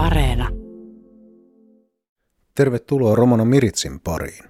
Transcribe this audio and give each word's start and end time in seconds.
Areena. 0.00 0.48
Tervetuloa 2.54 3.14
Romano 3.14 3.44
Miritsin 3.44 4.00
pariin. 4.00 4.44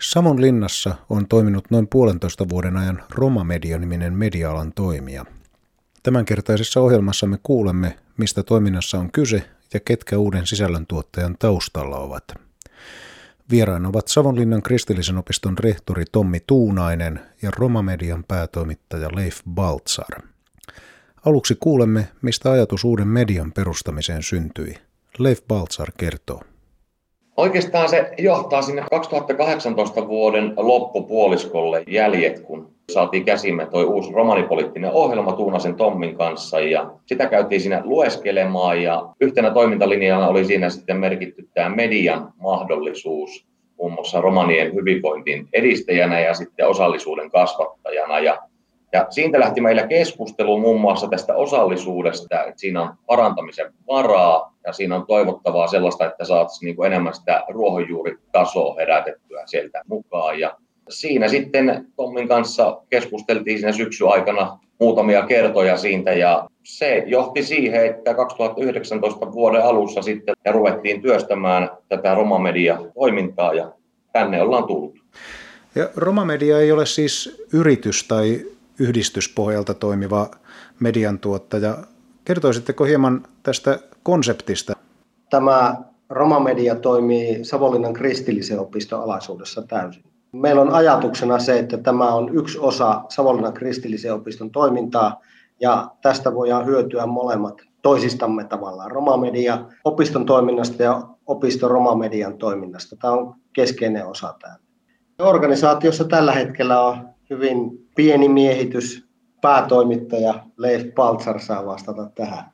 Samon 0.00 0.40
linnassa 0.40 0.94
on 1.10 1.28
toiminut 1.28 1.70
noin 1.70 1.88
puolentoista 1.88 2.48
vuoden 2.48 2.76
ajan 2.76 3.02
Roma 3.10 3.44
Media-niminen 3.44 4.12
media-alan 4.12 4.72
toimija. 4.72 5.24
Tämänkertaisessa 6.02 6.80
ohjelmassamme 6.80 7.38
kuulemme, 7.42 7.98
mistä 8.16 8.42
toiminnassa 8.42 8.98
on 8.98 9.12
kyse 9.12 9.50
ja 9.74 9.80
ketkä 9.80 10.18
uuden 10.18 10.46
sisällöntuottajan 10.46 11.36
taustalla 11.38 11.98
ovat. 11.98 12.24
Vieraina 13.50 13.88
ovat 13.88 14.08
Savonlinnan 14.08 14.62
kristillisen 14.62 15.18
opiston 15.18 15.58
rehtori 15.58 16.04
Tommi 16.12 16.40
Tuunainen 16.46 17.20
ja 17.42 17.50
Roma 17.56 17.82
Median 17.82 18.24
päätoimittaja 18.24 19.08
Leif 19.14 19.40
Baltzar. 19.50 20.22
Aluksi 21.28 21.56
kuulemme, 21.60 22.08
mistä 22.22 22.50
ajatus 22.50 22.84
uuden 22.84 23.08
median 23.08 23.52
perustamiseen 23.52 24.22
syntyi. 24.22 24.74
Leif 25.18 25.40
Baltzar 25.48 25.88
kertoo. 25.98 26.40
Oikeastaan 27.36 27.88
se 27.88 28.10
johtaa 28.18 28.62
sinne 28.62 28.84
2018 28.90 30.08
vuoden 30.08 30.52
loppupuoliskolle 30.56 31.82
jäljet, 31.86 32.40
kun 32.40 32.70
saatiin 32.92 33.24
käsimme 33.24 33.66
tuo 33.66 33.82
uusi 33.82 34.12
romanipoliittinen 34.12 34.92
ohjelma 34.92 35.32
Tuunasen 35.32 35.74
Tommin 35.74 36.16
kanssa 36.16 36.60
ja 36.60 36.90
sitä 37.06 37.26
käytiin 37.26 37.60
siinä 37.60 37.82
lueskelemaan 37.84 38.82
ja 38.82 39.08
yhtenä 39.20 39.50
toimintalinjana 39.50 40.28
oli 40.28 40.44
siinä 40.44 40.70
sitten 40.70 40.96
merkitty 40.96 41.48
tämä 41.54 41.68
median 41.68 42.32
mahdollisuus 42.42 43.46
muun 43.78 43.92
muassa 43.92 44.20
romanien 44.20 44.74
hyvinvointin 44.74 45.48
edistäjänä 45.52 46.20
ja 46.20 46.34
sitten 46.34 46.68
osallisuuden 46.68 47.30
kasvattajana 47.30 48.18
ja 48.18 48.38
ja 48.92 49.06
siitä 49.10 49.40
lähti 49.40 49.60
meillä 49.60 49.86
keskustelu 49.86 50.60
muun 50.60 50.80
muassa 50.80 51.08
tästä 51.08 51.34
osallisuudesta, 51.34 52.44
että 52.44 52.60
siinä 52.60 52.82
on 52.82 52.94
parantamisen 53.06 53.72
varaa 53.86 54.54
ja 54.66 54.72
siinä 54.72 54.96
on 54.96 55.06
toivottavaa 55.06 55.66
sellaista, 55.66 56.06
että 56.06 56.24
saataisiin 56.24 56.76
niin 56.76 56.86
enemmän 56.86 57.14
sitä 57.14 57.44
ruohonjuuritasoa 57.48 58.74
herätettyä 58.78 59.42
sieltä 59.46 59.82
mukaan. 59.86 60.38
Ja 60.38 60.56
siinä 60.88 61.28
sitten 61.28 61.86
Tommin 61.96 62.28
kanssa 62.28 62.80
keskusteltiin 62.90 63.58
siinä 63.58 63.72
syksy 63.72 64.08
aikana 64.08 64.58
muutamia 64.80 65.26
kertoja 65.26 65.76
siitä 65.76 66.12
ja 66.12 66.48
se 66.64 67.02
johti 67.06 67.42
siihen, 67.42 67.86
että 67.86 68.14
2019 68.14 69.32
vuoden 69.32 69.62
alussa 69.62 70.02
sitten 70.02 70.34
ruvettiin 70.50 71.02
työstämään 71.02 71.70
tätä 71.88 72.14
Romamedia-toimintaa 72.14 73.54
ja 73.54 73.72
tänne 74.12 74.42
ollaan 74.42 74.64
tullut. 74.64 74.98
Ja 75.74 75.88
Romamedia 75.96 76.60
ei 76.60 76.72
ole 76.72 76.86
siis 76.86 77.44
yritys 77.52 78.04
tai 78.08 78.40
yhdistyspohjalta 78.78 79.74
toimiva 79.74 80.30
mediantuottaja. 80.80 81.76
Kertoisitteko 82.24 82.84
hieman 82.84 83.22
tästä 83.42 83.78
konseptista? 84.02 84.72
Tämä 85.30 85.76
Romamedia 86.10 86.74
toimii 86.74 87.44
Savonlinnan 87.44 87.92
kristillisen 87.92 88.60
opiston 88.60 89.02
alaisuudessa 89.02 89.62
täysin. 89.62 90.04
Meillä 90.32 90.62
on 90.62 90.72
ajatuksena 90.72 91.38
se, 91.38 91.58
että 91.58 91.78
tämä 91.78 92.14
on 92.14 92.34
yksi 92.34 92.58
osa 92.58 93.02
Savonlinnan 93.08 93.52
kristillisen 93.52 94.14
opiston 94.14 94.50
toimintaa 94.50 95.20
ja 95.60 95.90
tästä 96.02 96.34
voidaan 96.34 96.66
hyötyä 96.66 97.06
molemmat 97.06 97.62
toisistamme 97.82 98.44
tavallaan. 98.44 98.90
Romamedia 98.90 99.64
opiston 99.84 100.26
toiminnasta 100.26 100.82
ja 100.82 101.02
opiston 101.26 101.70
Romamedian 101.70 102.38
toiminnasta. 102.38 102.96
Tämä 102.96 103.12
on 103.12 103.34
keskeinen 103.52 104.06
osa 104.06 104.34
tämä. 104.42 104.56
Organisaatiossa 105.18 106.04
tällä 106.04 106.32
hetkellä 106.32 106.80
on 106.80 107.08
hyvin 107.30 107.87
pieni 107.98 108.28
miehitys. 108.28 109.08
Päätoimittaja 109.40 110.34
Leif 110.56 110.94
Paltsar 110.94 111.40
saa 111.40 111.66
vastata 111.66 112.10
tähän. 112.14 112.44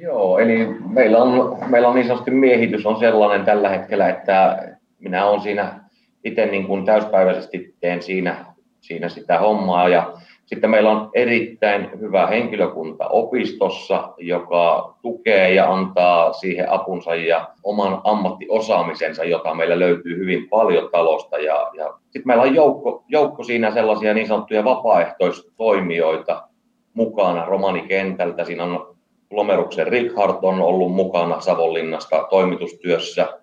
Joo, 0.00 0.38
eli 0.38 0.66
meillä 0.88 1.18
on, 1.18 1.58
meillä 1.68 1.88
on 1.88 1.94
niin 1.94 2.06
sanotusti 2.06 2.30
miehitys 2.30 2.86
on 2.86 2.98
sellainen 2.98 3.46
tällä 3.46 3.68
hetkellä, 3.68 4.08
että 4.08 4.68
minä 4.98 5.26
olen 5.26 5.40
siinä 5.40 5.80
itse 6.24 6.46
niin 6.46 6.66
kuin 6.66 6.84
täyspäiväisesti 6.84 7.74
teen 7.80 8.02
siinä, 8.02 8.44
siinä 8.80 9.08
sitä 9.08 9.38
hommaa 9.38 9.88
ja 9.88 10.12
sitten 10.46 10.70
meillä 10.70 10.90
on 10.90 11.10
erittäin 11.14 12.00
hyvä 12.00 12.26
henkilökunta 12.26 13.08
opistossa, 13.08 14.14
joka 14.18 14.94
tukee 15.02 15.54
ja 15.54 15.72
antaa 15.72 16.32
siihen 16.32 16.70
apunsa 16.70 17.14
ja 17.14 17.48
oman 17.62 18.00
ammattiosaamisensa, 18.04 19.24
jota 19.24 19.54
meillä 19.54 19.78
löytyy 19.78 20.18
hyvin 20.18 20.48
paljon 20.48 20.88
talosta. 20.92 21.38
Ja, 21.38 21.70
ja 21.74 21.94
sitten 22.02 22.22
meillä 22.24 22.42
on 22.42 22.54
joukko, 22.54 23.04
joukko 23.08 23.44
siinä 23.44 23.70
sellaisia 23.70 24.14
niin 24.14 24.26
sanottuja 24.26 24.64
vapaaehtoistoimijoita 24.64 26.48
mukana 26.94 27.44
romanikentältä. 27.44 28.44
Siinä 28.44 28.64
on 28.64 28.96
Lomeruksen 29.30 29.86
Richard 29.86 30.38
on 30.42 30.60
ollut 30.60 30.92
mukana 30.92 31.40
Savonlinnasta 31.40 32.26
toimitustyössä. 32.30 33.40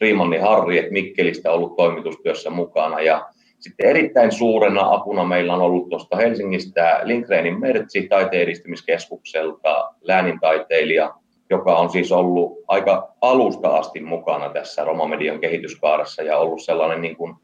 Riimanni 0.00 0.38
Harri 0.38 0.88
Mikkelistä 0.90 1.52
ollut 1.52 1.76
toimitustyössä 1.76 2.50
mukana 2.50 3.00
ja 3.00 3.26
sitten 3.64 3.86
erittäin 3.86 4.32
suurena 4.32 4.90
apuna 4.90 5.24
meillä 5.24 5.54
on 5.54 5.60
ollut 5.60 5.88
tuosta 5.88 6.16
Helsingistä 6.16 7.00
Lindgrenin 7.02 7.60
Mertsi 7.60 8.08
taiteen 8.08 8.42
edistämiskeskukselta 8.42 9.90
läänintaiteilija, 10.00 11.14
joka 11.50 11.76
on 11.76 11.90
siis 11.90 12.12
ollut 12.12 12.52
aika 12.68 13.14
alusta 13.20 13.76
asti 13.76 14.00
mukana 14.00 14.48
tässä 14.48 14.84
Romamedian 14.84 15.40
kehityskaaressa 15.40 16.22
ja 16.22 16.38
ollut 16.38 16.62
sellainen 16.62 17.00
niin 17.00 17.16
kuin 17.16 17.34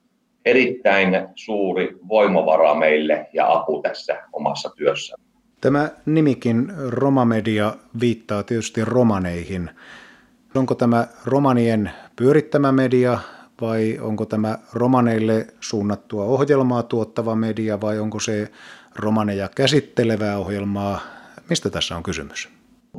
erittäin 0.44 1.28
suuri 1.34 1.96
voimavara 2.08 2.74
meille 2.74 3.26
ja 3.32 3.52
apu 3.52 3.82
tässä 3.82 4.22
omassa 4.32 4.70
työssä. 4.76 5.16
Tämä 5.60 5.88
nimikin 6.06 6.72
Romamedia 6.88 7.74
viittaa 8.00 8.42
tietysti 8.42 8.84
romaneihin. 8.84 9.70
Onko 10.54 10.74
tämä 10.74 11.06
romanien 11.26 11.90
pyörittämä 12.16 12.72
media 12.72 13.18
vai 13.60 13.98
onko 14.00 14.26
tämä 14.26 14.58
romaneille 14.72 15.46
suunnattua 15.60 16.24
ohjelmaa 16.24 16.82
tuottava 16.82 17.34
media 17.34 17.80
vai 17.80 17.98
onko 17.98 18.20
se 18.20 18.48
romaneja 18.96 19.48
käsittelevää 19.56 20.38
ohjelmaa? 20.38 21.00
Mistä 21.48 21.70
tässä 21.70 21.96
on 21.96 22.02
kysymys? 22.02 22.48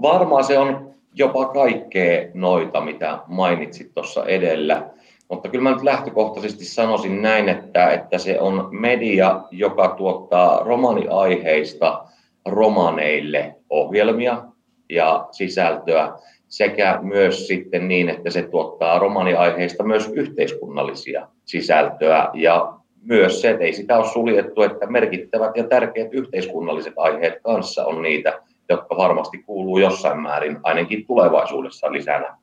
Varmaan 0.02 0.44
se 0.44 0.60
on 0.60 0.92
jopa 1.14 1.46
kaikkea 1.46 2.28
noita, 2.34 2.82
mitä 2.82 3.20
mainitsit 3.28 3.94
tuossa 3.94 4.26
edellä. 4.26 4.90
Mutta 5.30 5.50
kyllä 5.50 5.64
mä 5.64 5.72
nyt 5.72 5.84
lähtökohtaisesti 5.84 6.66
sanoisin 6.66 7.22
näin, 7.22 7.50
että, 7.50 7.90
että 7.90 8.18
se 8.18 8.40
on 8.40 8.70
media, 8.72 9.42
joka 9.52 9.88
tuottaa 9.88 10.64
romaniaiheista 10.64 12.04
romaneille 12.46 13.56
ohjelmia 13.70 14.44
ja 14.90 15.28
sisältöä 15.32 16.12
sekä 16.52 17.00
myös 17.02 17.48
sitten 17.48 17.88
niin, 17.88 18.10
että 18.10 18.30
se 18.30 18.42
tuottaa 18.42 19.00
romaniaiheista 19.00 19.84
myös 19.84 20.12
yhteiskunnallisia 20.14 21.28
sisältöä 21.46 22.30
ja 22.34 22.74
myös 23.04 23.42
se, 23.42 23.50
että 23.50 23.64
ei 23.64 23.74
sitä 23.74 23.98
ole 23.98 24.08
suljettu, 24.08 24.62
että 24.62 24.88
merkittävät 24.88 25.58
ja 25.58 25.64
tärkeät 25.64 26.14
yhteiskunnalliset 26.14 26.94
aiheet 26.98 27.34
kanssa 27.44 27.86
on 27.86 28.02
niitä, 28.02 28.40
jotka 28.70 28.98
varmasti 28.98 29.38
kuuluu 29.38 29.78
jossain 29.78 30.22
määrin 30.22 30.58
ainakin 30.64 31.06
tulevaisuudessa 31.08 31.92
lisänä 31.92 32.38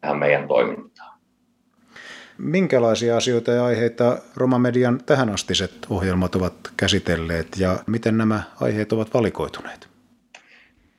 tähän 0.00 0.18
meidän 0.18 0.48
toimintaan. 0.48 1.18
Minkälaisia 2.38 3.16
asioita 3.16 3.50
ja 3.50 3.64
aiheita 3.64 4.18
Romamedian 4.36 5.00
tähänastiset 5.06 5.72
ohjelmat 5.90 6.34
ovat 6.34 6.54
käsitelleet 6.76 7.48
ja 7.58 7.78
miten 7.86 8.18
nämä 8.18 8.42
aiheet 8.60 8.92
ovat 8.92 9.14
valikoituneet? 9.14 9.97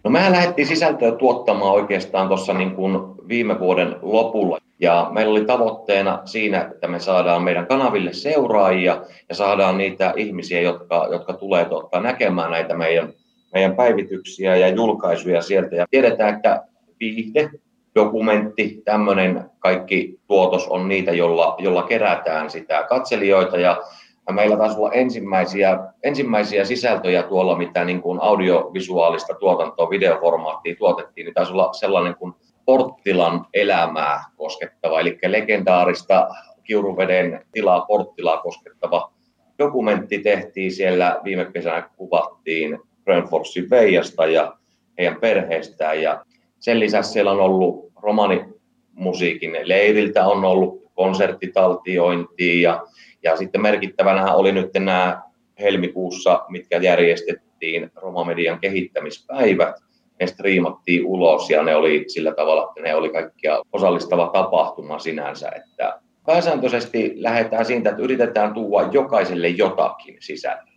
No 0.03 0.09
mehän 0.09 0.31
lähdettiin 0.31 0.67
sisältöä 0.67 1.11
tuottamaan 1.11 1.73
oikeastaan 1.73 2.27
tuossa 2.27 2.53
niin 2.53 2.75
kuin 2.75 2.97
viime 3.27 3.59
vuoden 3.59 3.95
lopulla. 4.01 4.57
Ja 4.79 5.09
meillä 5.11 5.31
oli 5.31 5.45
tavoitteena 5.45 6.21
siinä, 6.25 6.61
että 6.61 6.87
me 6.87 6.99
saadaan 6.99 7.43
meidän 7.43 7.67
kanaville 7.67 8.13
seuraajia 8.13 9.01
ja 9.29 9.35
saadaan 9.35 9.77
niitä 9.77 10.13
ihmisiä, 10.17 10.61
jotka, 10.61 11.07
jotka 11.11 11.33
tulee 11.33 11.65
tuottaa 11.65 12.01
näkemään 12.01 12.51
näitä 12.51 12.77
meidän, 12.77 13.13
meidän 13.53 13.75
päivityksiä 13.75 14.55
ja 14.55 14.67
julkaisuja 14.69 15.41
sieltä. 15.41 15.75
Ja 15.75 15.85
tiedetään, 15.91 16.35
että 16.35 16.63
viihde, 16.99 17.49
dokumentti, 17.95 18.81
tämmöinen 18.85 19.43
kaikki 19.59 20.19
tuotos 20.27 20.67
on 20.67 20.87
niitä, 20.87 21.11
jolla, 21.11 21.55
jolla 21.57 21.83
kerätään 21.83 22.49
sitä 22.49 22.85
katselijoita 22.89 23.57
ja 23.57 23.81
ja 24.29 24.33
meillä 24.33 24.57
taisi 24.57 24.77
olla 24.77 24.91
ensimmäisiä, 24.91 25.79
ensimmäisiä 26.03 26.65
sisältöjä 26.65 27.23
tuolla, 27.23 27.57
mitä 27.57 27.85
niin 27.85 28.01
kuin 28.01 28.19
audiovisuaalista 28.21 29.33
tuotantoa, 29.33 29.89
videoformaattia 29.89 30.75
tuotettiin, 30.75 31.25
niin 31.25 31.33
taisi 31.33 31.51
olla 31.51 31.73
sellainen 31.73 32.15
kuin 32.15 32.33
Porttilan 32.65 33.45
elämää 33.53 34.23
koskettava, 34.35 34.99
eli 34.99 35.19
legendaarista 35.27 36.27
Kiuruveden 36.63 37.45
tilaa 37.51 37.85
Porttilaa 37.85 38.37
koskettava 38.37 39.11
dokumentti 39.59 40.19
tehtiin 40.19 40.71
siellä. 40.71 41.19
Viime 41.23 41.45
kesänä 41.45 41.89
kuvattiin 41.97 42.79
Grönforsin 43.03 43.69
Veijasta 43.69 44.25
ja 44.25 44.53
heidän 44.97 45.19
perheestään. 45.19 46.01
Ja 46.01 46.25
sen 46.59 46.79
lisäksi 46.79 47.11
siellä 47.11 47.31
on 47.31 47.41
ollut 47.41 47.91
romanimusiikin 48.01 49.57
leiriltä 49.63 50.27
on 50.27 50.45
ollut 50.45 50.83
konserttitaltiointia 50.93 52.69
ja 52.69 52.85
ja 53.23 53.37
sitten 53.37 53.61
merkittävänä 53.61 54.33
oli 54.33 54.51
nyt 54.51 54.69
nämä 54.73 55.21
helmikuussa, 55.59 56.45
mitkä 56.49 56.77
järjestettiin 56.77 57.91
Romamedian 57.95 58.59
kehittämispäivät, 58.59 59.75
ne 60.19 60.27
striimattiin 60.27 61.05
ulos 61.05 61.49
ja 61.49 61.63
ne 61.63 61.75
oli 61.75 62.05
sillä 62.07 62.33
tavalla, 62.33 62.63
että 62.63 62.81
ne 62.81 62.95
oli 62.95 63.09
kaikkia 63.09 63.61
osallistava 63.73 64.29
tapahtuma 64.33 64.99
sinänsä, 64.99 65.49
että 65.49 65.99
pääsääntöisesti 66.25 67.13
lähdetään 67.15 67.65
siitä, 67.65 67.89
että 67.89 68.01
yritetään 68.01 68.53
tuoda 68.53 68.89
jokaiselle 68.91 69.47
jotakin 69.47 70.17
sisälle. 70.19 70.71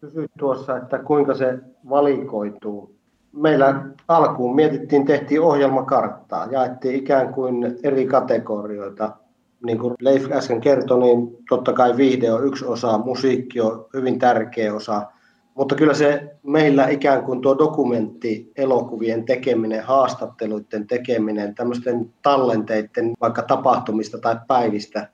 Kysyit 0.00 0.30
tuossa, 0.38 0.76
että 0.76 0.98
kuinka 0.98 1.34
se 1.34 1.58
valikoituu. 1.88 2.96
Meillä 3.32 3.84
alkuun 4.08 4.54
mietittiin, 4.54 5.06
tehtiin 5.06 5.40
ohjelmakarttaa, 5.40 6.48
jaettiin 6.50 6.94
ikään 6.94 7.34
kuin 7.34 7.78
eri 7.82 8.06
kategorioita. 8.06 9.16
Niin 9.64 9.78
kuin 9.78 9.94
Leif 10.00 10.32
äsken 10.32 10.60
kertoi, 10.60 10.98
niin 11.00 11.36
totta 11.48 11.72
kai 11.72 11.96
viihde 11.96 12.32
on 12.32 12.46
yksi 12.46 12.64
osa, 12.64 12.98
musiikki 12.98 13.60
on 13.60 13.86
hyvin 13.94 14.18
tärkeä 14.18 14.74
osa, 14.74 15.06
mutta 15.54 15.74
kyllä 15.74 15.94
se 15.94 16.36
meillä 16.42 16.88
ikään 16.88 17.22
kuin 17.22 17.40
tuo 17.40 17.58
dokumentti, 17.58 18.52
elokuvien 18.56 19.24
tekeminen, 19.24 19.84
haastatteluiden 19.84 20.86
tekeminen, 20.86 21.54
tämmöisten 21.54 22.12
tallenteiden 22.22 23.12
vaikka 23.20 23.42
tapahtumista 23.42 24.18
tai 24.18 24.36
päivistä, 24.48 25.08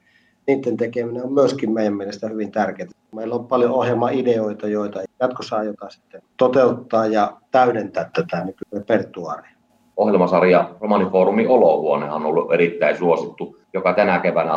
niiden 0.46 0.76
tekeminen 0.76 1.24
on 1.24 1.32
myöskin 1.32 1.72
meidän 1.72 1.94
mielestä 1.94 2.28
hyvin 2.28 2.52
tärkeää. 2.52 2.88
Meillä 3.14 3.34
on 3.34 3.46
paljon 3.46 3.70
ohjelmaideoita, 3.70 4.68
joita 4.68 5.00
jatkossa 5.20 5.56
aiotaan 5.56 5.90
sitten 5.90 6.22
toteuttaa 6.36 7.06
ja 7.06 7.36
täydentää 7.50 8.10
tätä 8.16 8.44
nykyrepertuaaria. 8.44 9.61
Ohjelmasarja 9.96 10.70
Romanifoorumin 10.80 11.48
Olohuone 11.48 12.12
on 12.12 12.26
ollut 12.26 12.52
erittäin 12.52 12.98
suosittu, 12.98 13.56
joka 13.72 13.92
tänä 13.92 14.18
keväänä 14.18 14.52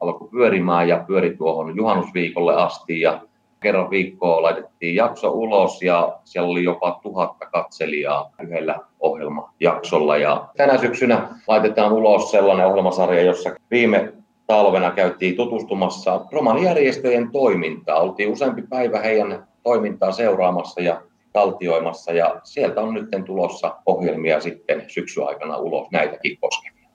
alkoi 0.00 0.28
pyörimään 0.30 0.88
ja 0.88 1.04
pyöri 1.06 1.36
tuohon 1.36 1.76
juhannusviikolle 1.76 2.54
asti 2.54 3.00
ja 3.00 3.20
kerran 3.60 3.90
viikkoa 3.90 4.42
laitettiin 4.42 4.94
jakso 4.94 5.30
ulos 5.30 5.82
ja 5.82 6.12
siellä 6.24 6.50
oli 6.50 6.64
jopa 6.64 7.00
tuhatta 7.02 7.46
katselijaa 7.46 8.30
yhdellä 8.42 8.78
ohjelmajaksolla. 9.00 10.16
Ja 10.16 10.48
tänä 10.56 10.78
syksynä 10.78 11.28
laitetaan 11.46 11.92
ulos 11.92 12.30
sellainen 12.30 12.66
ohjelmasarja, 12.66 13.22
jossa 13.22 13.50
viime 13.70 14.12
talvena 14.46 14.90
käytiin 14.90 15.36
tutustumassa 15.36 16.20
romanijärjestöjen 16.32 17.30
toimintaa. 17.30 18.00
Oltiin 18.00 18.32
useampi 18.32 18.62
päivä 18.62 18.98
heidän 18.98 19.46
toimintaa 19.62 20.12
seuraamassa 20.12 20.80
ja 20.80 21.00
taltioimassa 21.32 22.12
ja 22.12 22.40
sieltä 22.44 22.80
on 22.80 22.94
nyt 22.94 23.08
tulossa 23.26 23.76
ohjelmia 23.86 24.40
sitten 24.40 24.84
syksy 24.88 25.22
aikana 25.24 25.56
ulos 25.56 25.90
näitäkin 25.92 26.38
koskevia. 26.40 26.88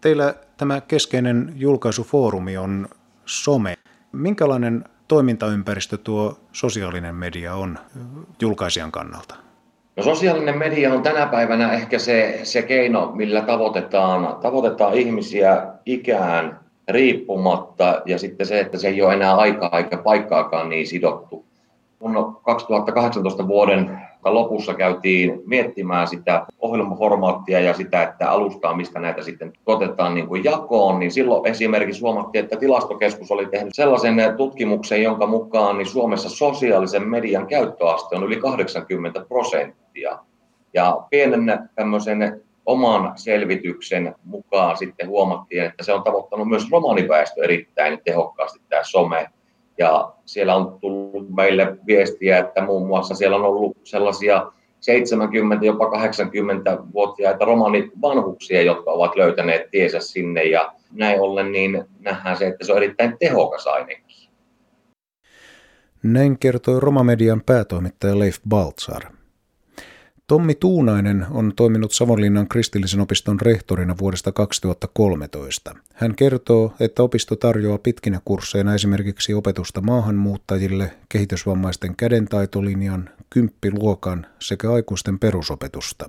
Teillä 0.00 0.34
tämä 0.56 0.80
keskeinen 0.80 1.52
julkaisufoorumi 1.56 2.56
on 2.56 2.88
some. 3.26 3.74
Minkälainen 4.12 4.84
toimintaympäristö 5.08 5.96
tuo 5.96 6.36
sosiaalinen 6.52 7.14
media 7.14 7.54
on 7.54 7.78
julkaisijan 8.40 8.92
kannalta? 8.92 9.34
No 9.96 10.02
sosiaalinen 10.02 10.58
media 10.58 10.92
on 10.92 11.02
tänä 11.02 11.26
päivänä 11.26 11.72
ehkä 11.72 11.98
se, 11.98 12.40
se 12.42 12.62
keino, 12.62 13.12
millä 13.14 13.40
tavoitetaan, 13.40 14.36
tavoitetaan 14.42 14.94
ihmisiä 14.94 15.66
ikään 15.86 16.60
riippumatta 16.88 18.02
ja 18.06 18.18
sitten 18.18 18.46
se, 18.46 18.60
että 18.60 18.78
se 18.78 18.88
ei 18.88 19.02
ole 19.02 19.14
enää 19.14 19.34
aikaa 19.34 19.78
eikä 19.78 19.96
paikkaakaan 19.96 20.68
niin 20.68 20.86
sidottu. 20.86 21.46
Kun 22.04 22.40
2018 22.42 23.48
vuoden 23.48 24.00
lopussa 24.24 24.74
käytiin 24.74 25.42
miettimään 25.46 26.08
sitä 26.08 26.46
ohjelmaformaattia 26.58 27.60
ja 27.60 27.74
sitä, 27.74 28.02
että 28.02 28.30
alustaa, 28.30 28.76
mistä 28.76 29.00
näitä 29.00 29.22
sitten 29.22 29.52
otetaan 29.66 30.14
niin 30.14 30.26
kuin 30.26 30.44
jakoon, 30.44 30.98
niin 30.98 31.10
silloin 31.10 31.46
esimerkiksi 31.46 32.00
huomattiin, 32.00 32.44
että 32.44 32.56
tilastokeskus 32.56 33.30
oli 33.30 33.46
tehnyt 33.46 33.74
sellaisen 33.74 34.16
tutkimuksen, 34.36 35.02
jonka 35.02 35.26
mukaan 35.26 35.78
niin 35.78 35.86
Suomessa 35.86 36.28
sosiaalisen 36.28 37.08
median 37.08 37.46
käyttöaste 37.46 38.16
on 38.16 38.24
yli 38.24 38.36
80 38.36 39.24
prosenttia. 39.28 40.18
Ja 40.74 41.00
pienen 41.10 41.58
tämmöisen 41.74 42.42
oman 42.66 43.12
selvityksen 43.16 44.14
mukaan 44.24 44.76
sitten 44.76 45.08
huomattiin, 45.08 45.64
että 45.64 45.84
se 45.84 45.92
on 45.92 46.02
tavoittanut 46.02 46.48
myös 46.48 46.70
romaniväestö 46.70 47.44
erittäin 47.44 47.98
tehokkaasti 48.04 48.60
tämä 48.68 48.82
some. 48.84 49.30
Ja 49.78 50.12
siellä 50.24 50.54
on 50.54 50.78
tullut 50.80 51.34
meille 51.34 51.76
viestiä, 51.86 52.38
että 52.38 52.62
muun 52.62 52.86
muassa 52.86 53.14
siellä 53.14 53.36
on 53.36 53.44
ollut 53.44 53.76
sellaisia 53.84 54.52
70, 54.80 55.66
jopa 55.66 55.84
80-vuotiaita 55.84 57.44
romanivanhuksia, 57.44 58.62
jotka 58.62 58.90
ovat 58.90 59.16
löytäneet 59.16 59.70
tiesä 59.70 60.00
sinne 60.00 60.44
ja 60.44 60.72
näin 60.92 61.20
ollen 61.20 61.52
niin 61.52 61.84
nähdään 62.00 62.36
se, 62.36 62.46
että 62.46 62.66
se 62.66 62.72
on 62.72 62.78
erittäin 62.78 63.16
tehokas 63.18 63.66
ainakin. 63.66 64.04
Näin 66.02 66.38
kertoi 66.38 66.80
Romamedian 66.80 67.42
päätoimittaja 67.46 68.18
Leif 68.18 68.36
Baltzar. 68.48 69.02
Tommi 70.26 70.54
Tuunainen 70.54 71.26
on 71.30 71.52
toiminut 71.56 71.92
Savonlinnan 71.92 72.48
kristillisen 72.48 73.00
opiston 73.00 73.40
rehtorina 73.40 73.94
vuodesta 74.00 74.32
2013. 74.32 75.74
Hän 75.94 76.14
kertoo, 76.14 76.74
että 76.80 77.02
opisto 77.02 77.36
tarjoaa 77.36 77.78
pitkinä 77.78 78.20
kursseina 78.24 78.74
esimerkiksi 78.74 79.34
opetusta 79.34 79.80
maahanmuuttajille, 79.80 80.94
kehitysvammaisten 81.08 81.96
kädentaitolinjan, 81.96 83.10
kymppiluokan 83.30 84.26
sekä 84.38 84.72
aikuisten 84.72 85.18
perusopetusta. 85.18 86.06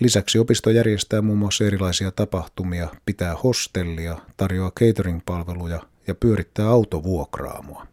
Lisäksi 0.00 0.38
opisto 0.38 0.70
järjestää 0.70 1.22
muun 1.22 1.38
muassa 1.38 1.64
erilaisia 1.64 2.10
tapahtumia, 2.10 2.88
pitää 3.06 3.36
hostellia, 3.44 4.18
tarjoaa 4.36 4.72
catering-palveluja 4.80 5.80
ja 6.06 6.14
pyörittää 6.14 6.68
autovuokraamua. 6.68 7.86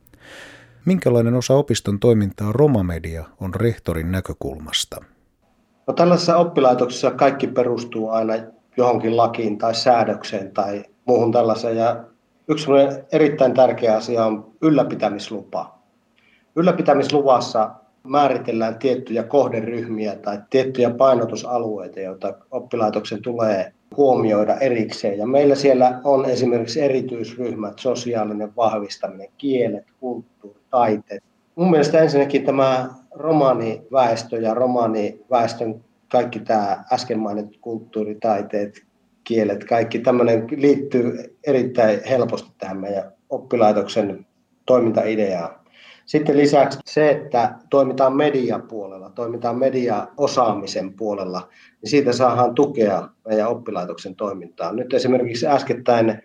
Minkälainen 0.85 1.33
osa 1.33 1.53
opiston 1.53 1.99
toimintaa 1.99 2.51
Romamedia 2.51 3.25
on 3.39 3.55
rehtorin 3.55 4.11
näkökulmasta? 4.11 5.14
No 5.87 5.93
tällaisessa 5.93 6.37
oppilaitoksessa 6.37 7.11
kaikki 7.11 7.47
perustuu 7.47 8.09
aina 8.09 8.33
johonkin 8.77 9.17
lakiin 9.17 9.57
tai 9.57 9.75
säädökseen 9.75 10.51
tai 10.51 10.83
muuhun 11.05 11.31
tällaiseen. 11.31 11.77
Ja 11.77 12.03
yksi 12.47 12.65
erittäin 13.11 13.53
tärkeä 13.53 13.95
asia 13.95 14.25
on 14.25 14.51
ylläpitämislupa. 14.61 15.79
Ylläpitämisluvassa 16.55 17.71
määritellään 18.03 18.79
tiettyjä 18.79 19.23
kohderyhmiä 19.23 20.15
tai 20.15 20.39
tiettyjä 20.49 20.89
painotusalueita, 20.89 21.99
joita 21.99 22.33
oppilaitoksen 22.51 23.21
tulee 23.21 23.73
huomioida 23.97 24.55
erikseen. 24.55 25.17
Ja 25.17 25.27
meillä 25.27 25.55
siellä 25.55 26.01
on 26.03 26.25
esimerkiksi 26.25 26.81
erityisryhmät, 26.81 27.79
sosiaalinen 27.79 28.55
vahvistaminen, 28.55 29.29
kielet, 29.37 29.85
kulttuuri, 29.99 30.59
taiteet. 30.69 31.23
Mun 31.55 31.71
mielestä 31.71 31.99
ensinnäkin 31.99 32.45
tämä 32.45 32.89
romaaniväestö 33.15 34.37
ja 34.37 34.53
romaaniväestön 34.53 35.85
kaikki 36.11 36.39
tämä 36.39 36.83
äsken 36.93 37.19
mainitut 37.19 37.57
kulttuuritaiteet, 37.61 38.85
kielet, 39.23 39.63
kaikki 39.63 39.99
tämmöinen 39.99 40.47
liittyy 40.57 41.37
erittäin 41.47 41.99
helposti 42.09 42.51
tähän 42.57 42.77
meidän 42.77 43.11
oppilaitoksen 43.29 44.25
toimintaideaan. 44.65 45.55
Sitten 46.05 46.37
lisäksi 46.37 46.79
se, 46.85 47.09
että 47.09 47.55
toimitaan 47.69 48.15
mediapuolella, 48.15 49.09
toimitaan 49.09 49.59
mediaosaamisen 49.59 50.93
puolella, 50.93 51.49
niin 51.81 51.89
siitä 51.89 52.13
saadaan 52.13 52.55
tukea 52.55 53.09
meidän 53.27 53.47
oppilaitoksen 53.47 54.15
toimintaan. 54.15 54.75
Nyt 54.75 54.93
esimerkiksi 54.93 55.47
äskettäin 55.47 56.21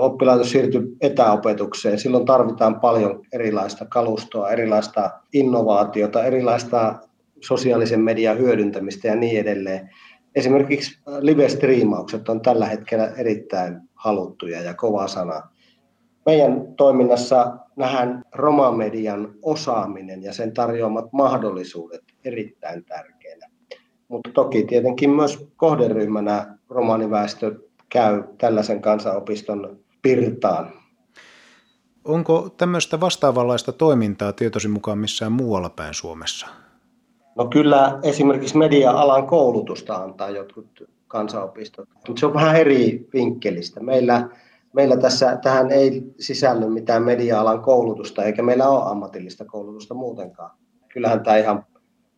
oppilaitos 0.00 0.50
siirtyi 0.50 0.82
etäopetukseen. 1.00 1.98
Silloin 1.98 2.24
tarvitaan 2.24 2.80
paljon 2.80 3.22
erilaista 3.32 3.86
kalustoa, 3.86 4.50
erilaista 4.50 5.10
innovaatiota, 5.32 6.24
erilaista 6.24 6.94
sosiaalisen 7.40 8.00
median 8.00 8.38
hyödyntämistä 8.38 9.08
ja 9.08 9.16
niin 9.16 9.40
edelleen. 9.40 9.90
Esimerkiksi 10.34 11.00
live-striimaukset 11.20 12.28
on 12.28 12.40
tällä 12.40 12.66
hetkellä 12.66 13.06
erittäin 13.06 13.80
haluttuja 13.94 14.62
ja 14.62 14.74
kova 14.74 15.08
sana. 15.08 15.42
Meidän 16.26 16.74
toiminnassa 16.76 17.56
nähdään 17.76 18.22
romamedian 18.34 19.34
osaaminen 19.42 20.22
ja 20.22 20.32
sen 20.32 20.54
tarjoamat 20.54 21.12
mahdollisuudet 21.12 22.02
erittäin 22.24 22.84
tärkeänä. 22.84 23.46
Mutta 24.08 24.30
toki 24.32 24.64
tietenkin 24.64 25.10
myös 25.10 25.48
kohderyhmänä 25.56 26.58
romaniväestö 26.68 27.69
käy 27.90 28.22
tällaisen 28.38 28.82
kansanopiston 28.82 29.78
pirtaan. 30.02 30.72
Onko 32.04 32.48
tämmöistä 32.56 33.00
vastaavanlaista 33.00 33.72
toimintaa 33.72 34.32
tietosi 34.32 34.68
mukaan 34.68 34.98
missään 34.98 35.32
muualla 35.32 35.70
päin 35.70 35.94
Suomessa? 35.94 36.46
No 37.36 37.44
kyllä 37.44 37.98
esimerkiksi 38.02 38.56
media-alan 38.56 39.26
koulutusta 39.26 39.94
antaa 39.96 40.30
jotkut 40.30 40.88
kansanopistot, 41.08 41.88
mutta 41.94 42.20
se 42.20 42.26
on 42.26 42.34
vähän 42.34 42.56
eri 42.56 43.08
vinkkelistä. 43.14 43.80
Meillä, 43.80 44.28
meillä 44.72 44.96
tässä, 44.96 45.36
tähän 45.36 45.70
ei 45.70 46.02
sisälly 46.18 46.68
mitään 46.68 47.02
media-alan 47.02 47.62
koulutusta, 47.62 48.24
eikä 48.24 48.42
meillä 48.42 48.68
ole 48.68 48.90
ammatillista 48.90 49.44
koulutusta 49.44 49.94
muutenkaan. 49.94 50.50
Kyllähän 50.88 51.22
tämä 51.22 51.36
ihan 51.36 51.66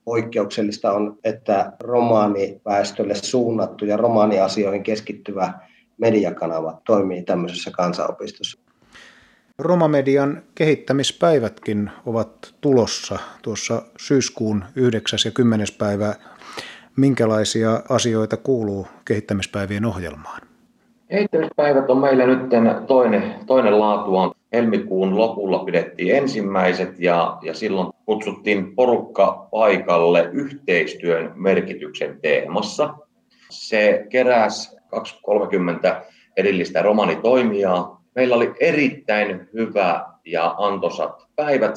poikkeuksellista 0.05 0.93
on, 0.93 1.19
että 1.25 1.73
romaaniväestölle 1.81 3.15
suunnattu 3.15 3.85
ja 3.85 3.97
romaaniasioihin 3.97 4.83
keskittyvä 4.83 5.53
mediakanava 5.99 6.81
toimii 6.87 7.23
tämmöisessä 7.23 7.71
kansanopistossa. 7.71 8.59
Romamedian 9.59 10.43
kehittämispäivätkin 10.55 11.91
ovat 12.07 12.55
tulossa 12.61 13.19
tuossa 13.43 13.83
syyskuun 13.99 14.65
9. 14.77 15.19
ja 15.25 15.31
10. 15.31 15.67
päivä. 15.79 16.15
Minkälaisia 16.97 17.83
asioita 17.89 18.37
kuuluu 18.37 18.87
kehittämispäivien 19.05 19.85
ohjelmaan? 19.85 20.41
Kehittämispäivät 21.09 21.91
on 21.91 21.99
meillä 21.99 22.27
nyt 22.27 22.41
toinen, 22.87 23.35
toinen 23.47 23.79
laatuaan. 23.79 24.35
Helmikuun 24.53 25.19
lopulla 25.19 25.59
pidettiin 25.59 26.17
ensimmäiset 26.17 27.01
ja, 27.01 27.39
ja 27.43 27.55
silloin 27.55 27.93
kutsuttiin 28.07 28.75
porukka 28.75 29.49
paikalle 29.51 30.31
yhteistyön 30.33 31.33
merkityksen 31.35 32.19
teemassa. 32.23 32.95
Se 33.51 34.07
keräsi 34.11 34.77
230 34.89 36.03
erillistä 36.37 36.83
romanitoimijaa. 36.83 38.03
Meillä 38.15 38.37
oli 38.37 38.55
erittäin 38.61 39.49
hyvä 39.55 40.07
ja 40.25 40.55
antosat 40.59 41.27
päivät. 41.37 41.75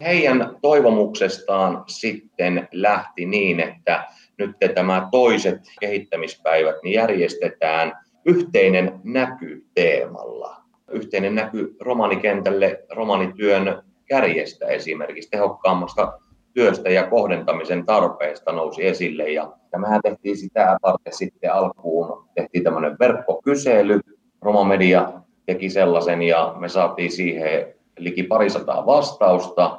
Heidän 0.00 0.56
toivomuksestaan 0.62 1.84
sitten 1.86 2.68
lähti 2.72 3.26
niin, 3.26 3.60
että 3.60 4.04
nyt 4.38 4.50
tämä 4.74 5.08
toiset 5.10 5.60
kehittämispäivät 5.80 6.76
niin 6.82 6.94
järjestetään 6.94 7.92
yhteinen 8.24 9.00
näky 9.04 9.64
teemalla. 9.74 10.65
Yhteinen 10.90 11.34
näky 11.34 11.76
romanikentälle 11.80 12.84
romanityön 12.90 13.82
kärjestä 14.08 14.66
esimerkiksi 14.66 15.30
tehokkaammasta 15.30 16.18
työstä 16.54 16.90
ja 16.90 17.06
kohdentamisen 17.06 17.86
tarpeesta 17.86 18.52
nousi 18.52 18.86
esille. 18.86 19.30
Ja 19.30 19.52
tämähän 19.70 20.00
tehtiin 20.02 20.36
sitä 20.36 20.76
varten 20.82 21.12
sitten 21.12 21.52
alkuun, 21.52 22.28
tehtiin 22.34 22.64
tämmöinen 22.64 22.96
verkkokysely, 23.00 24.00
Romamedia 24.42 25.12
teki 25.46 25.70
sellaisen 25.70 26.22
ja 26.22 26.54
me 26.58 26.68
saatiin 26.68 27.12
siihen 27.12 27.74
liki 27.98 28.22
parisataa 28.22 28.86
vastausta. 28.86 29.78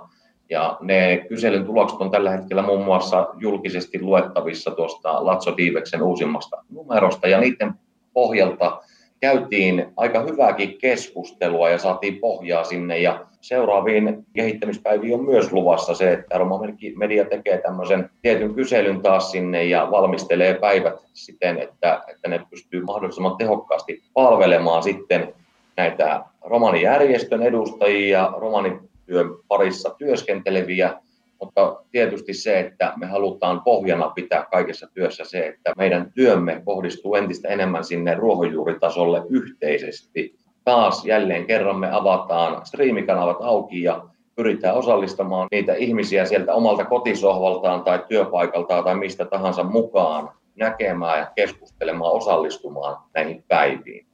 Ja 0.49 0.77
ne 0.81 1.25
kyselyn 1.29 1.65
tulokset 1.65 2.01
on 2.01 2.11
tällä 2.11 2.31
hetkellä 2.31 2.61
muun 2.61 2.85
muassa 2.85 3.27
julkisesti 3.37 4.01
luettavissa 4.01 4.71
tuosta 4.71 5.25
Latso 5.25 5.57
Diiveksen 5.57 6.01
uusimmasta 6.01 6.63
numerosta 6.69 7.27
ja 7.27 7.39
niiden 7.39 7.73
pohjalta 8.13 8.81
käytiin 9.19 9.85
aika 9.97 10.19
hyvääkin 10.19 10.77
keskustelua 10.77 11.69
ja 11.69 11.77
saatiin 11.77 12.19
pohjaa 12.19 12.63
sinne. 12.63 12.99
Ja 12.99 13.25
seuraaviin 13.41 14.25
kehittämispäiviin 14.33 15.13
on 15.13 15.25
myös 15.25 15.51
luvassa 15.51 15.95
se, 15.95 16.13
että 16.13 16.37
Roma 16.37 16.59
Media 16.95 17.25
tekee 17.25 17.57
tämmöisen 17.57 18.09
tietyn 18.21 18.53
kyselyn 18.53 19.01
taas 19.01 19.31
sinne 19.31 19.65
ja 19.65 19.87
valmistelee 19.91 20.53
päivät 20.53 20.95
siten, 21.13 21.57
että, 21.57 22.03
että 22.07 22.27
ne 22.29 22.41
pystyy 22.49 22.83
mahdollisimman 22.83 23.37
tehokkaasti 23.37 24.03
palvelemaan 24.13 24.83
sitten 24.83 25.33
näitä 25.77 26.23
romanijärjestön 26.41 27.41
edustajia 27.41 28.33
romanityön 28.37 29.29
parissa 29.47 29.89
työskenteleviä 29.97 30.93
mutta 31.41 31.83
tietysti 31.91 32.33
se, 32.33 32.59
että 32.59 32.93
me 32.97 33.05
halutaan 33.05 33.61
pohjana 33.61 34.09
pitää 34.09 34.45
kaikessa 34.51 34.87
työssä 34.93 35.25
se, 35.25 35.47
että 35.47 35.73
meidän 35.77 36.11
työmme 36.15 36.61
kohdistuu 36.65 37.15
entistä 37.15 37.47
enemmän 37.47 37.83
sinne 37.83 38.15
ruohonjuuritasolle 38.15 39.23
yhteisesti. 39.29 40.35
Taas 40.63 41.05
jälleen 41.05 41.45
kerran 41.45 41.79
me 41.79 41.91
avataan 41.91 42.65
striimikanavat 42.65 43.37
auki 43.41 43.83
ja 43.83 44.05
pyritään 44.35 44.75
osallistamaan 44.75 45.47
niitä 45.51 45.73
ihmisiä 45.73 46.25
sieltä 46.25 46.53
omalta 46.53 46.85
kotisohvaltaan 46.85 47.83
tai 47.83 48.03
työpaikaltaan 48.07 48.83
tai 48.83 48.95
mistä 48.95 49.25
tahansa 49.25 49.63
mukaan 49.63 50.29
näkemään 50.55 51.19
ja 51.19 51.31
keskustelemaan, 51.35 52.13
osallistumaan 52.13 52.97
näihin 53.13 53.43
päiviin. 53.47 54.07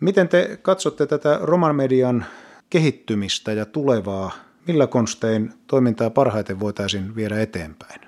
Miten 0.00 0.28
te 0.28 0.58
katsotte 0.62 1.06
tätä 1.06 1.38
roman 1.42 1.76
median 1.76 2.24
kehittymistä 2.70 3.52
ja 3.52 3.66
tulevaa 3.66 4.30
Millä 4.66 4.86
konstein 4.86 5.52
toimintaa 5.66 6.10
parhaiten 6.10 6.60
voitaisiin 6.60 7.14
viedä 7.14 7.40
eteenpäin? 7.40 8.00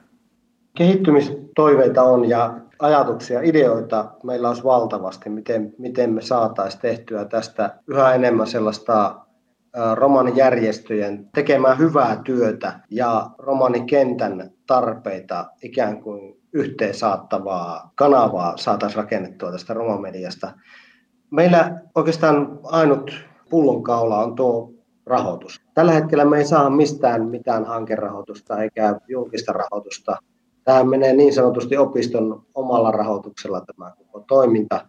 Kehittymistoiveita 0.76 2.02
on 2.02 2.28
ja 2.28 2.54
ajatuksia, 2.78 3.40
ideoita 3.40 4.10
meillä 4.22 4.48
olisi 4.48 4.64
valtavasti, 4.64 5.30
miten, 5.30 5.74
miten 5.78 6.12
me 6.12 6.20
saataisiin 6.20 6.80
tehtyä 6.80 7.24
tästä 7.24 7.78
yhä 7.86 8.14
enemmän 8.14 8.46
sellaista 8.46 9.26
romanijärjestöjen 9.94 11.28
tekemään 11.34 11.78
hyvää 11.78 12.20
työtä 12.24 12.80
ja 12.90 13.30
romanikentän 13.38 14.50
tarpeita 14.66 15.50
ikään 15.62 16.02
kuin 16.02 16.40
yhteen 16.52 16.94
saattavaa 16.94 17.92
kanavaa 17.94 18.56
saataisiin 18.56 18.96
rakennettua 18.96 19.52
tästä 19.52 19.74
romamediasta. 19.74 20.52
Meillä 21.30 21.80
oikeastaan 21.94 22.58
ainut 22.64 23.10
pullonkaula 23.50 24.18
on 24.18 24.34
tuo 24.34 24.75
rahoitus. 25.06 25.60
Tällä 25.74 25.92
hetkellä 25.92 26.24
me 26.24 26.38
ei 26.38 26.44
saa 26.44 26.70
mistään 26.70 27.24
mitään 27.28 27.64
hankerahoitusta 27.64 28.62
eikä 28.62 29.00
julkista 29.08 29.52
rahoitusta. 29.52 30.16
Tämä 30.64 30.84
menee 30.84 31.12
niin 31.12 31.34
sanotusti 31.34 31.76
opiston 31.76 32.42
omalla 32.54 32.90
rahoituksella 32.90 33.60
tämä 33.60 33.92
koko 33.98 34.20
toiminta. 34.28 34.86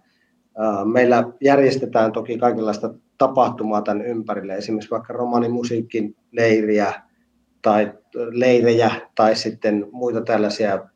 Meillä 0.85 1.23
järjestetään 1.41 2.11
toki 2.11 2.37
kaikenlaista 2.37 2.93
tapahtumaa 3.17 3.81
tämän 3.81 4.05
ympärille, 4.05 4.55
esimerkiksi 4.55 4.91
vaikka 4.91 5.13
romanimusiikin 5.13 6.15
leiriä 6.31 6.93
tai 7.61 7.93
leirejä 8.31 8.91
tai 9.15 9.35
sitten 9.35 9.87
muita 9.91 10.21
tällaisia 10.21 10.87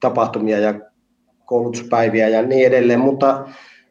tapahtumia 0.00 0.58
ja 0.58 0.74
koulutuspäiviä 1.44 2.28
ja 2.28 2.42
niin 2.42 2.66
edelleen, 2.66 3.00
mutta 3.00 3.48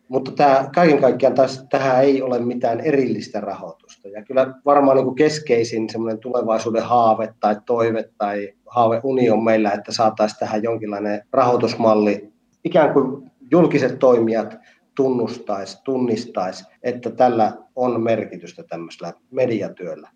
mutta 0.10 0.32
tämä, 0.32 0.70
kaiken 0.76 1.02
kaikkiaan 1.02 1.36
taas, 1.36 1.66
tähän 1.70 2.04
ei 2.04 2.22
ole 2.22 2.40
mitään 2.40 2.80
erillistä 2.80 3.42
rahoitusta. 3.42 4.08
Ja 4.08 4.24
kyllä 4.24 4.54
varmaan 4.66 4.98
niin 4.98 5.06
kuin 5.06 5.16
keskeisin 5.16 5.90
semmoinen 5.90 6.20
tulevaisuuden 6.20 6.84
haave 6.84 7.34
tai 7.40 7.56
toive 7.66 8.10
tai 8.18 8.54
haaveuni 8.66 9.30
on 9.30 9.44
meillä, 9.44 9.72
että 9.72 9.92
saataisiin 9.92 10.40
tähän 10.40 10.64
jonkinlainen 10.64 11.22
rahoitusmalli. 11.34 12.30
Ikään 12.64 12.94
kuin 12.94 13.32
julkiset 13.52 14.00
toimijat 14.00 14.58
tunnustaisi, 14.96 15.84
tunnistaisi, 15.84 16.66
että 16.84 17.10
tällä 17.10 17.54
on 17.76 18.02
merkitystä 18.02 18.64
tämmöisellä 18.64 19.14
mediatyöllä. 19.32 20.10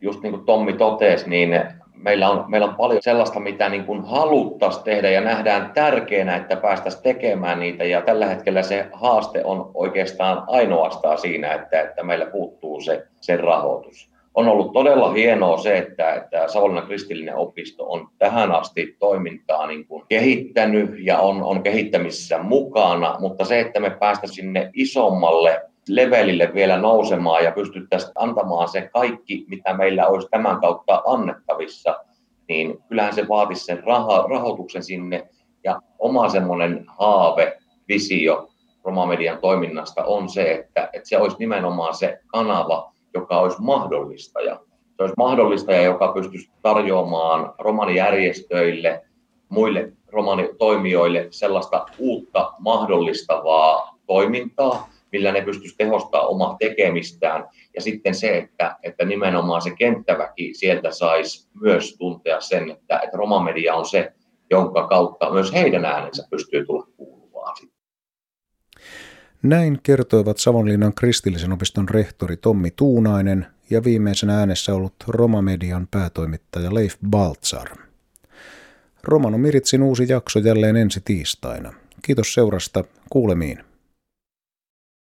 Just 0.00 0.22
niin 0.22 0.32
kuin 0.32 0.46
Tommi 0.46 0.72
totesi, 0.72 1.30
niin 1.30 1.50
meillä 1.96 2.30
on, 2.30 2.44
meillä 2.48 2.66
on 2.66 2.74
paljon 2.74 3.02
sellaista, 3.02 3.40
mitä 3.40 3.68
niin 3.68 3.84
kuin 3.84 4.04
haluttaisiin 4.04 4.84
tehdä 4.84 5.10
ja 5.10 5.20
nähdään 5.20 5.70
tärkeänä, 5.74 6.36
että 6.36 6.56
päästäisiin 6.56 7.02
tekemään 7.02 7.60
niitä. 7.60 7.84
Ja 7.84 8.02
tällä 8.02 8.26
hetkellä 8.26 8.62
se 8.62 8.86
haaste 8.92 9.44
on 9.44 9.70
oikeastaan 9.74 10.42
ainoastaan 10.46 11.18
siinä, 11.18 11.52
että, 11.52 11.80
että 11.80 12.02
meillä 12.02 12.26
puuttuu 12.26 12.80
se, 12.80 13.06
se 13.20 13.36
rahoitus. 13.36 14.10
On 14.34 14.48
ollut 14.48 14.72
todella 14.72 15.12
hienoa 15.12 15.58
se, 15.58 15.78
että, 15.78 16.14
että 16.14 16.48
Savonlinnan 16.48 16.86
kristillinen 16.86 17.36
opisto 17.36 17.92
on 17.92 18.08
tähän 18.18 18.52
asti 18.52 18.96
toimintaa 18.98 19.66
niin 19.66 19.86
kuin 19.86 20.04
kehittänyt 20.08 20.90
ja 20.98 21.18
on, 21.18 21.42
on 21.42 21.62
kehittämisessä 21.62 22.38
mukana, 22.38 23.16
mutta 23.20 23.44
se, 23.44 23.60
että 23.60 23.80
me 23.80 23.90
päästä 23.90 24.26
sinne 24.26 24.70
isommalle 24.74 25.62
levelille 25.88 26.50
vielä 26.54 26.78
nousemaan 26.78 27.44
ja 27.44 27.52
pystyttäisiin 27.52 28.12
antamaan 28.14 28.68
se 28.68 28.90
kaikki, 28.92 29.44
mitä 29.48 29.74
meillä 29.74 30.06
olisi 30.06 30.28
tämän 30.30 30.60
kautta 30.60 31.02
annettavissa, 31.56 31.96
niin 32.48 32.78
kyllähän 32.88 33.14
se 33.14 33.28
vaatisi 33.28 33.64
sen 33.64 33.84
raha, 33.84 34.26
rahoituksen 34.30 34.82
sinne. 34.82 35.28
Ja 35.64 35.80
oma 35.98 36.28
semmoinen 36.28 36.84
haave, 36.86 37.58
visio 37.88 38.48
Romamedian 38.84 39.38
toiminnasta 39.38 40.04
on 40.04 40.28
se, 40.28 40.52
että, 40.52 40.90
että 40.92 41.08
se 41.08 41.18
olisi 41.18 41.36
nimenomaan 41.38 41.94
se 41.94 42.18
kanava, 42.26 42.92
joka 43.14 43.40
olisi 43.40 43.56
mahdollistaja. 43.60 44.60
Se 44.96 45.02
olisi 45.02 45.14
mahdollistaja, 45.16 45.82
joka 45.82 46.12
pystyisi 46.12 46.50
tarjoamaan 46.62 47.54
romanijärjestöille, 47.58 49.02
muille 49.48 49.92
romanitoimijoille 50.06 51.26
sellaista 51.30 51.86
uutta 51.98 52.52
mahdollistavaa 52.58 53.98
toimintaa, 54.06 54.88
millä 55.12 55.32
ne 55.32 55.40
pystyisi 55.40 55.76
tehostamaan 55.78 56.28
omaa 56.30 56.56
tekemistään. 56.58 57.44
Ja 57.76 57.82
sitten 57.82 58.14
se, 58.14 58.38
että, 58.38 58.76
että 58.82 59.04
nimenomaan 59.04 59.62
se 59.62 59.70
kenttäväki 59.78 60.54
sieltä 60.54 60.90
saisi 60.90 61.48
myös 61.60 61.96
tuntea 61.98 62.40
sen, 62.40 62.70
että, 62.70 63.00
että 63.04 63.16
romamedia 63.16 63.74
on 63.74 63.86
se, 63.86 64.12
jonka 64.50 64.88
kautta 64.88 65.32
myös 65.32 65.52
heidän 65.52 65.84
äänensä 65.84 66.26
pystyy 66.30 66.66
tulla 66.66 66.86
kuuluvaan. 66.96 67.56
Näin 69.42 69.80
kertoivat 69.82 70.38
Savonlinnan 70.38 70.94
kristillisen 70.94 71.52
opiston 71.52 71.88
rehtori 71.88 72.36
Tommi 72.36 72.70
Tuunainen 72.70 73.46
ja 73.70 73.84
viimeisenä 73.84 74.38
äänessä 74.38 74.74
ollut 74.74 74.94
Romamedian 75.08 75.88
päätoimittaja 75.90 76.74
Leif 76.74 76.94
Baltzar. 77.10 77.68
Romano 79.02 79.38
Miritsin 79.38 79.82
uusi 79.82 80.06
jakso 80.08 80.38
jälleen 80.38 80.76
ensi 80.76 81.00
tiistaina. 81.04 81.72
Kiitos 82.02 82.34
seurasta, 82.34 82.84
kuulemiin. 83.10 83.64